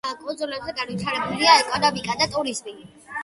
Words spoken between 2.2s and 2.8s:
და ტურიზმი.